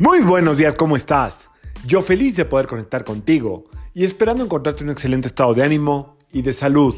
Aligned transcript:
Muy 0.00 0.20
buenos 0.20 0.56
días, 0.56 0.74
¿cómo 0.74 0.94
estás? 0.94 1.50
Yo 1.84 2.02
feliz 2.02 2.36
de 2.36 2.44
poder 2.44 2.68
conectar 2.68 3.02
contigo 3.02 3.64
y 3.94 4.04
esperando 4.04 4.44
encontrarte 4.44 4.84
un 4.84 4.90
excelente 4.90 5.26
estado 5.26 5.54
de 5.54 5.64
ánimo 5.64 6.16
y 6.30 6.42
de 6.42 6.52
salud. 6.52 6.94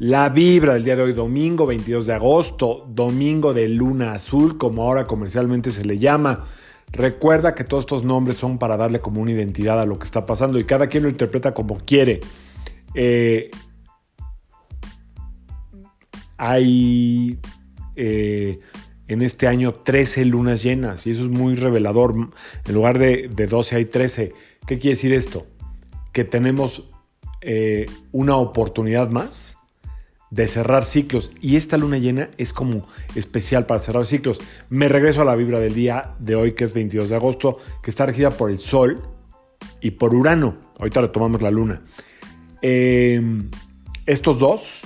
La 0.00 0.28
vibra 0.28 0.74
del 0.74 0.82
día 0.82 0.96
de 0.96 1.02
hoy, 1.02 1.12
domingo 1.12 1.64
22 1.64 2.06
de 2.06 2.14
agosto, 2.14 2.84
domingo 2.88 3.54
de 3.54 3.68
luna 3.68 4.14
azul, 4.14 4.58
como 4.58 4.82
ahora 4.82 5.06
comercialmente 5.06 5.70
se 5.70 5.84
le 5.84 5.98
llama. 5.98 6.44
Recuerda 6.90 7.54
que 7.54 7.62
todos 7.62 7.82
estos 7.82 8.02
nombres 8.02 8.36
son 8.36 8.58
para 8.58 8.76
darle 8.76 8.98
como 8.98 9.20
una 9.20 9.30
identidad 9.30 9.80
a 9.80 9.86
lo 9.86 10.00
que 10.00 10.04
está 10.04 10.26
pasando 10.26 10.58
y 10.58 10.64
cada 10.64 10.88
quien 10.88 11.04
lo 11.04 11.08
interpreta 11.08 11.54
como 11.54 11.78
quiere. 11.78 12.18
Eh, 12.94 13.48
hay 16.36 17.38
eh, 17.94 18.58
en 19.08 19.22
este 19.22 19.46
año 19.46 19.72
13 19.72 20.24
lunas 20.26 20.62
llenas 20.62 21.06
y 21.06 21.10
eso 21.10 21.24
es 21.24 21.30
muy 21.30 21.54
revelador. 21.54 22.14
En 22.66 22.74
lugar 22.74 22.98
de, 22.98 23.28
12 23.28 23.76
hay 23.76 23.84
13. 23.86 24.32
¿Qué 24.66 24.78
quiere 24.78 24.90
decir 24.90 25.12
esto? 25.12 25.46
Que 26.12 26.24
tenemos 26.24 26.84
eh, 27.40 27.86
una 28.12 28.36
oportunidad 28.36 29.08
más 29.08 29.56
de 30.30 30.46
cerrar 30.46 30.84
ciclos 30.84 31.32
y 31.40 31.56
esta 31.56 31.78
luna 31.78 31.96
llena 31.96 32.30
es 32.36 32.52
como 32.52 32.86
especial 33.14 33.64
para 33.64 33.80
cerrar 33.80 34.04
ciclos. 34.04 34.40
Me 34.68 34.88
regreso 34.88 35.22
a 35.22 35.24
la 35.24 35.34
vibra 35.34 35.58
del 35.58 35.74
día 35.74 36.14
de 36.18 36.34
hoy 36.34 36.52
que 36.52 36.64
es 36.64 36.74
22 36.74 37.08
de 37.08 37.16
agosto, 37.16 37.56
que 37.82 37.90
está 37.90 38.04
regida 38.04 38.30
por 38.30 38.50
el 38.50 38.58
Sol 38.58 39.00
y 39.80 39.92
por 39.92 40.14
Urano. 40.14 40.58
Ahorita 40.78 41.00
retomamos 41.00 41.40
la 41.40 41.50
luna. 41.50 41.82
Eh, 42.60 43.22
estos 44.04 44.38
dos, 44.38 44.82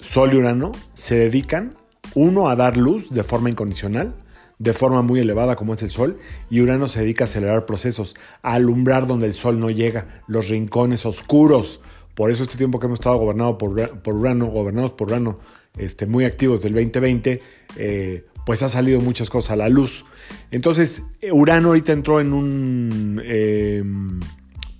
Sol 0.00 0.32
y 0.32 0.36
Urano, 0.36 0.72
se 0.94 1.16
dedican 1.16 1.74
uno, 2.14 2.48
a 2.48 2.56
dar 2.56 2.76
luz 2.76 3.10
de 3.10 3.22
forma 3.22 3.50
incondicional, 3.50 4.14
de 4.58 4.72
forma 4.72 5.02
muy 5.02 5.20
elevada 5.20 5.56
como 5.56 5.74
es 5.74 5.82
el 5.82 5.90
Sol, 5.90 6.18
y 6.50 6.60
Urano 6.60 6.88
se 6.88 7.00
dedica 7.00 7.24
a 7.24 7.26
acelerar 7.26 7.66
procesos, 7.66 8.16
a 8.42 8.54
alumbrar 8.54 9.06
donde 9.06 9.26
el 9.26 9.34
Sol 9.34 9.60
no 9.60 9.70
llega, 9.70 10.22
los 10.26 10.48
rincones 10.48 11.06
oscuros. 11.06 11.80
Por 12.14 12.30
eso 12.30 12.42
este 12.42 12.56
tiempo 12.56 12.80
que 12.80 12.86
hemos 12.86 12.98
estado 12.98 13.16
gobernado 13.16 13.58
por, 13.58 13.70
Urano, 14.14 14.46
gobernados 14.46 14.92
por 14.92 15.08
Urano, 15.08 15.38
este, 15.76 16.06
muy 16.06 16.24
activos 16.24 16.62
del 16.62 16.72
2020, 16.72 17.40
eh, 17.76 18.24
pues 18.44 18.62
ha 18.62 18.68
salido 18.68 19.00
muchas 19.00 19.30
cosas 19.30 19.52
a 19.52 19.56
la 19.56 19.68
luz. 19.68 20.04
Entonces, 20.50 21.04
Urano 21.30 21.68
ahorita 21.68 21.92
entró 21.92 22.20
en 22.20 22.32
un 22.32 23.22
em, 23.24 24.20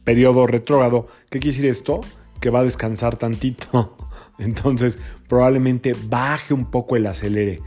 periodo 0.03 0.47
retrógrado. 0.47 1.07
¿Qué 1.31 1.39
quiere 1.39 1.57
decir 1.57 1.71
esto? 1.71 2.01
Que 2.41 2.51
va 2.51 2.61
a 2.61 2.65
descansar 2.65 3.17
tantito. 3.17 3.97
Entonces 4.39 4.99
probablemente 5.29 5.95
baje 6.09 6.55
un 6.55 6.71
poco 6.71 6.97
el 6.97 7.07
acelere. 7.07 7.61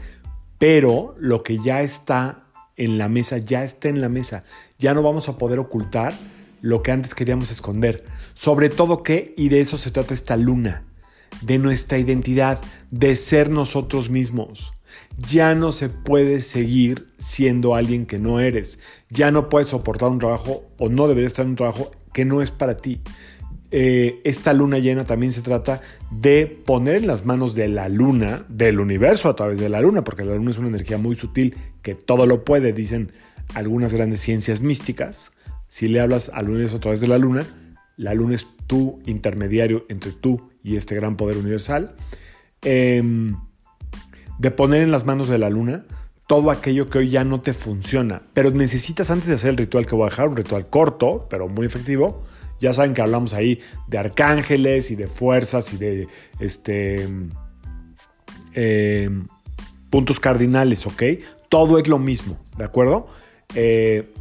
Pero 0.58 1.14
lo 1.18 1.42
que 1.42 1.58
ya 1.58 1.82
está 1.82 2.44
en 2.76 2.98
la 2.98 3.08
mesa, 3.08 3.38
ya 3.38 3.64
está 3.64 3.88
en 3.88 4.00
la 4.00 4.08
mesa. 4.08 4.44
Ya 4.78 4.94
no 4.94 5.02
vamos 5.02 5.28
a 5.28 5.38
poder 5.38 5.58
ocultar 5.58 6.14
lo 6.60 6.82
que 6.82 6.92
antes 6.92 7.14
queríamos 7.14 7.50
esconder. 7.50 8.04
Sobre 8.34 8.70
todo 8.70 9.02
que, 9.02 9.34
y 9.36 9.48
de 9.48 9.60
eso 9.60 9.76
se 9.76 9.90
trata 9.90 10.14
esta 10.14 10.36
luna, 10.36 10.84
de 11.42 11.58
nuestra 11.58 11.98
identidad, 11.98 12.60
de 12.90 13.16
ser 13.16 13.50
nosotros 13.50 14.08
mismos. 14.08 14.72
Ya 15.18 15.54
no 15.54 15.72
se 15.72 15.88
puede 15.88 16.40
seguir 16.40 17.08
siendo 17.18 17.74
alguien 17.74 18.06
que 18.06 18.18
no 18.18 18.40
eres. 18.40 18.78
Ya 19.10 19.30
no 19.30 19.48
puedes 19.48 19.68
soportar 19.68 20.10
un 20.10 20.18
trabajo 20.18 20.64
o 20.78 20.88
no 20.88 21.08
deberías 21.08 21.32
estar 21.32 21.44
en 21.44 21.50
un 21.50 21.56
trabajo 21.56 21.90
que 22.12 22.24
no 22.24 22.42
es 22.42 22.50
para 22.50 22.76
ti. 22.76 23.00
Eh, 23.74 24.20
esta 24.24 24.52
luna 24.52 24.78
llena 24.78 25.06
también 25.06 25.32
se 25.32 25.40
trata 25.40 25.80
de 26.10 26.46
poner 26.46 26.96
en 26.96 27.06
las 27.06 27.24
manos 27.24 27.54
de 27.54 27.68
la 27.68 27.88
luna, 27.88 28.44
del 28.50 28.80
universo 28.80 29.30
a 29.30 29.34
través 29.34 29.58
de 29.58 29.70
la 29.70 29.80
luna, 29.80 30.04
porque 30.04 30.24
la 30.24 30.34
luna 30.34 30.50
es 30.50 30.58
una 30.58 30.68
energía 30.68 30.98
muy 30.98 31.16
sutil 31.16 31.56
que 31.80 31.94
todo 31.94 32.26
lo 32.26 32.44
puede, 32.44 32.74
dicen 32.74 33.12
algunas 33.54 33.94
grandes 33.94 34.20
ciencias 34.20 34.60
místicas. 34.60 35.32
Si 35.68 35.88
le 35.88 36.00
hablas 36.00 36.30
al 36.34 36.50
universo 36.50 36.76
a 36.76 36.80
través 36.80 37.00
de 37.00 37.08
la 37.08 37.16
luna, 37.16 37.46
la 37.96 38.12
luna 38.12 38.34
es 38.34 38.46
tu 38.66 39.00
intermediario 39.06 39.86
entre 39.88 40.12
tú 40.12 40.50
y 40.62 40.76
este 40.76 40.94
gran 40.94 41.16
poder 41.16 41.38
universal. 41.38 41.96
Em, 42.60 43.36
de 44.38 44.50
poner 44.50 44.82
en 44.82 44.90
las 44.90 45.06
manos 45.06 45.28
de 45.28 45.38
la 45.38 45.48
luna 45.48 45.86
todo 46.26 46.50
aquello 46.50 46.90
que 46.90 46.98
hoy 46.98 47.10
ya 47.10 47.24
no 47.24 47.40
te 47.40 47.54
funciona, 47.54 48.22
pero 48.34 48.50
necesitas 48.50 49.10
antes 49.10 49.28
de 49.28 49.34
hacer 49.34 49.50
el 49.50 49.56
ritual 49.56 49.86
que 49.86 49.94
voy 49.94 50.06
a 50.06 50.10
dejar, 50.10 50.28
un 50.28 50.36
ritual 50.36 50.68
corto, 50.68 51.26
pero 51.30 51.48
muy 51.48 51.66
efectivo, 51.66 52.22
ya 52.62 52.72
saben 52.72 52.94
que 52.94 53.02
hablamos 53.02 53.34
ahí 53.34 53.60
de 53.88 53.98
arcángeles 53.98 54.92
y 54.92 54.96
de 54.96 55.08
fuerzas 55.08 55.72
y 55.72 55.78
de 55.78 56.08
este, 56.38 57.08
eh, 58.54 59.10
puntos 59.90 60.20
cardinales, 60.20 60.86
¿ok? 60.86 61.02
Todo 61.48 61.78
es 61.78 61.88
lo 61.88 61.98
mismo, 61.98 62.38
¿de 62.56 62.64
acuerdo? 62.64 63.08
Eh, 63.56 64.14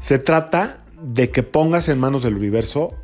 se 0.00 0.18
trata 0.18 0.78
de 1.02 1.30
que 1.30 1.42
pongas 1.42 1.88
en 1.88 2.00
manos 2.00 2.22
del 2.22 2.34
universo 2.34 2.94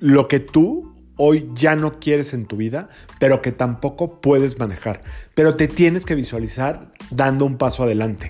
lo 0.00 0.28
que 0.28 0.38
tú 0.38 0.94
hoy 1.16 1.50
ya 1.54 1.76
no 1.76 1.98
quieres 1.98 2.34
en 2.34 2.44
tu 2.44 2.56
vida, 2.56 2.90
pero 3.18 3.40
que 3.40 3.52
tampoco 3.52 4.20
puedes 4.20 4.58
manejar. 4.58 5.00
Pero 5.34 5.56
te 5.56 5.66
tienes 5.66 6.04
que 6.04 6.14
visualizar 6.14 6.92
dando 7.10 7.46
un 7.46 7.56
paso 7.56 7.84
adelante. 7.84 8.28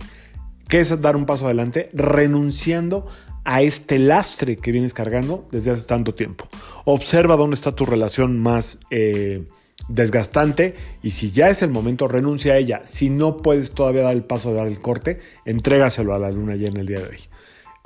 ¿Qué 0.68 0.80
es 0.80 1.00
dar 1.00 1.16
un 1.16 1.26
paso 1.26 1.46
adelante? 1.46 1.90
Renunciando 1.92 3.06
a 3.48 3.62
este 3.62 3.98
lastre 3.98 4.56
que 4.56 4.72
vienes 4.72 4.92
cargando 4.92 5.48
desde 5.50 5.70
hace 5.70 5.86
tanto 5.86 6.14
tiempo. 6.14 6.46
Observa 6.84 7.34
dónde 7.34 7.54
está 7.54 7.74
tu 7.74 7.86
relación 7.86 8.38
más 8.38 8.78
eh, 8.90 9.48
desgastante 9.88 10.74
y 11.02 11.12
si 11.12 11.30
ya 11.30 11.48
es 11.48 11.62
el 11.62 11.70
momento, 11.70 12.08
renuncia 12.08 12.52
a 12.52 12.56
ella. 12.58 12.82
Si 12.84 13.08
no 13.08 13.38
puedes 13.38 13.70
todavía 13.70 14.02
dar 14.02 14.12
el 14.12 14.22
paso 14.22 14.50
de 14.50 14.56
dar 14.56 14.66
el 14.66 14.78
corte, 14.80 15.20
entrégaselo 15.46 16.14
a 16.14 16.18
la 16.18 16.30
luna 16.30 16.56
ya 16.56 16.68
en 16.68 16.76
el 16.76 16.86
día 16.86 16.98
de 16.98 17.08
hoy. 17.08 17.20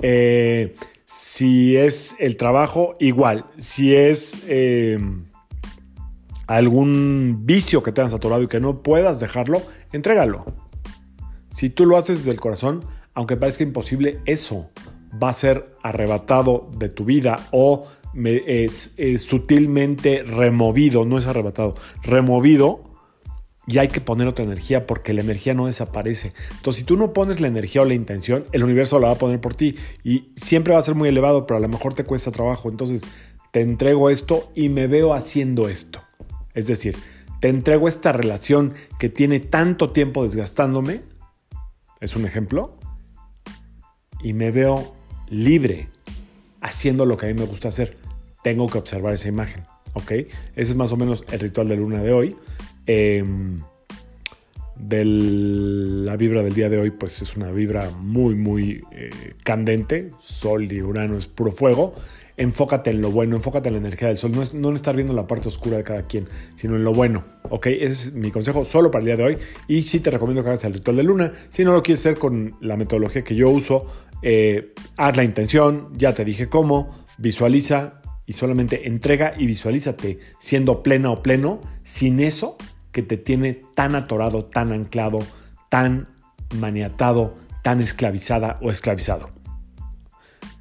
Eh, 0.01 0.75
si 1.05 1.77
es 1.77 2.17
el 2.19 2.35
trabajo, 2.35 2.97
igual. 2.99 3.45
Si 3.55 3.95
es 3.95 4.43
eh, 4.49 4.97
algún 6.45 7.43
vicio 7.45 7.83
que 7.83 7.93
te 7.93 8.01
has 8.01 8.13
atorado 8.13 8.43
y 8.43 8.47
que 8.49 8.59
no 8.59 8.83
puedas 8.83 9.21
dejarlo, 9.21 9.61
entrégalo. 9.93 10.43
Si 11.51 11.69
tú 11.69 11.85
lo 11.85 11.95
haces 11.95 12.17
desde 12.17 12.31
el 12.31 12.41
corazón, 12.41 12.83
aunque 13.13 13.37
parezca 13.37 13.63
imposible, 13.63 14.19
eso 14.25 14.69
va 15.21 15.29
a 15.29 15.33
ser 15.33 15.75
arrebatado 15.81 16.69
de 16.77 16.89
tu 16.89 17.05
vida 17.05 17.47
o 17.51 17.87
es, 18.15 18.93
sutilmente 19.17 20.23
removido, 20.23 21.05
no 21.05 21.17
es 21.17 21.27
arrebatado, 21.27 21.75
removido 22.03 22.83
y 23.65 23.77
hay 23.77 23.87
que 23.87 24.01
poner 24.01 24.27
otra 24.27 24.43
energía 24.43 24.85
porque 24.85 25.13
la 25.13 25.21
energía 25.21 25.53
no 25.53 25.67
desaparece. 25.67 26.33
Entonces, 26.51 26.81
si 26.81 26.83
tú 26.83 26.97
no 26.97 27.13
pones 27.13 27.39
la 27.39 27.47
energía 27.47 27.81
o 27.81 27.85
la 27.85 27.93
intención, 27.93 28.45
el 28.51 28.63
universo 28.63 28.99
la 28.99 29.07
va 29.07 29.13
a 29.13 29.17
poner 29.17 29.39
por 29.39 29.55
ti 29.55 29.75
y 30.03 30.31
siempre 30.35 30.73
va 30.73 30.79
a 30.79 30.83
ser 30.83 30.95
muy 30.95 31.09
elevado, 31.09 31.47
pero 31.47 31.57
a 31.57 31.61
lo 31.61 31.69
mejor 31.69 31.93
te 31.93 32.03
cuesta 32.03 32.31
trabajo. 32.31 32.69
Entonces, 32.69 33.03
te 33.51 33.61
entrego 33.61 34.09
esto 34.09 34.51
y 34.53 34.69
me 34.69 34.87
veo 34.87 35.13
haciendo 35.13 35.69
esto. 35.69 36.01
Es 36.53 36.67
decir, 36.67 36.97
te 37.39 37.49
entrego 37.49 37.87
esta 37.87 38.11
relación 38.11 38.73
que 38.99 39.09
tiene 39.09 39.39
tanto 39.39 39.91
tiempo 39.91 40.23
desgastándome, 40.23 41.01
es 42.01 42.15
un 42.15 42.25
ejemplo, 42.25 42.77
y 44.21 44.33
me 44.33 44.51
veo 44.51 44.95
libre 45.29 45.89
haciendo 46.61 47.05
lo 47.05 47.17
que 47.17 47.25
a 47.25 47.29
mí 47.29 47.35
me 47.35 47.45
gusta 47.45 47.69
hacer. 47.69 47.97
Tengo 48.43 48.67
que 48.67 48.77
observar 48.77 49.13
esa 49.13 49.27
imagen. 49.27 49.63
¿Ok? 49.93 50.11
Ese 50.11 50.31
es 50.55 50.75
más 50.75 50.91
o 50.91 50.97
menos 50.97 51.23
el 51.31 51.39
ritual 51.39 51.67
de 51.67 51.77
luna 51.77 52.01
de 52.01 52.13
hoy. 52.13 52.35
Em, 52.85 53.61
de 54.75 55.05
la 55.05 56.17
vibra 56.17 56.41
del 56.41 56.53
día 56.53 56.69
de 56.69 56.79
hoy, 56.79 56.91
pues 56.91 57.21
es 57.21 57.37
una 57.37 57.51
vibra 57.51 57.89
muy, 57.91 58.35
muy 58.35 58.83
eh, 58.91 59.09
candente. 59.43 60.11
Sol 60.19 60.71
y 60.71 60.81
Urano 60.81 61.17
es 61.17 61.27
puro 61.27 61.51
fuego 61.51 61.93
enfócate 62.37 62.89
en 62.89 63.01
lo 63.01 63.11
bueno, 63.11 63.35
enfócate 63.35 63.69
en 63.69 63.75
la 63.75 63.79
energía 63.79 64.07
del 64.07 64.17
sol, 64.17 64.31
no, 64.31 64.43
no 64.53 64.69
en 64.69 64.75
estar 64.75 64.95
viendo 64.95 65.13
la 65.13 65.27
parte 65.27 65.47
oscura 65.47 65.77
de 65.77 65.83
cada 65.83 66.03
quien, 66.03 66.27
sino 66.55 66.75
en 66.75 66.83
lo 66.83 66.93
bueno, 66.93 67.23
¿ok? 67.49 67.67
Ese 67.67 67.85
es 67.85 68.13
mi 68.13 68.31
consejo 68.31 68.65
solo 68.65 68.89
para 68.89 69.01
el 69.01 69.05
día 69.05 69.17
de 69.17 69.23
hoy 69.23 69.37
y 69.67 69.83
sí 69.83 69.99
te 69.99 70.09
recomiendo 70.09 70.43
que 70.43 70.49
hagas 70.49 70.63
el 70.65 70.73
ritual 70.73 70.97
de 70.97 71.03
luna, 71.03 71.33
si 71.49 71.63
no 71.63 71.73
lo 71.73 71.83
quieres 71.83 71.99
hacer 71.99 72.17
con 72.17 72.55
la 72.59 72.75
metodología 72.75 73.23
que 73.23 73.35
yo 73.35 73.49
uso, 73.49 73.85
eh, 74.23 74.73
haz 74.97 75.17
la 75.17 75.23
intención, 75.23 75.89
ya 75.97 76.13
te 76.13 76.23
dije 76.25 76.49
cómo, 76.49 77.05
visualiza 77.17 78.01
y 78.25 78.33
solamente 78.33 78.87
entrega 78.87 79.33
y 79.37 79.45
visualízate 79.45 80.19
siendo 80.39 80.81
plena 80.81 81.11
o 81.11 81.21
pleno, 81.21 81.61
sin 81.83 82.19
eso 82.21 82.57
que 82.91 83.03
te 83.03 83.17
tiene 83.17 83.59
tan 83.75 83.95
atorado, 83.95 84.45
tan 84.45 84.71
anclado, 84.71 85.19
tan 85.69 86.07
maniatado, 86.55 87.35
tan 87.63 87.81
esclavizada 87.81 88.59
o 88.61 88.71
esclavizado. 88.71 89.29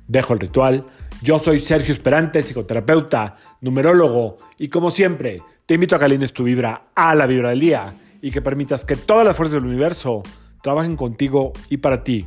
Dejo 0.08 0.32
el 0.32 0.40
ritual, 0.40 0.86
yo 1.22 1.38
soy 1.38 1.60
Sergio 1.60 1.92
Esperante, 1.92 2.42
psicoterapeuta, 2.42 3.36
numerólogo, 3.60 4.36
y 4.58 4.68
como 4.68 4.90
siempre, 4.90 5.40
te 5.66 5.74
invito 5.74 5.94
a 5.94 5.98
que 6.00 6.06
alines 6.06 6.32
tu 6.32 6.42
vibra 6.42 6.88
a 6.96 7.14
la 7.14 7.26
vibra 7.26 7.50
del 7.50 7.60
día 7.60 7.94
y 8.20 8.32
que 8.32 8.42
permitas 8.42 8.84
que 8.84 8.96
todas 8.96 9.24
las 9.24 9.36
fuerzas 9.36 9.54
del 9.54 9.70
universo 9.70 10.22
trabajen 10.62 10.96
contigo 10.96 11.52
y 11.68 11.76
para 11.76 12.02
ti. 12.02 12.26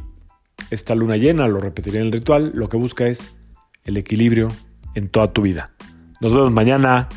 Esta 0.69 0.95
luna 0.95 1.17
llena, 1.17 1.47
lo 1.47 1.59
repetiré 1.59 1.99
en 1.99 2.07
el 2.07 2.11
ritual, 2.11 2.51
lo 2.53 2.69
que 2.69 2.77
busca 2.77 3.07
es 3.07 3.35
el 3.83 3.97
equilibrio 3.97 4.49
en 4.95 5.09
toda 5.09 5.31
tu 5.31 5.43
vida. 5.43 5.73
Nos 6.21 6.33
vemos 6.33 6.51
mañana. 6.51 7.07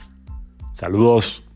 Saludos. 0.73 1.48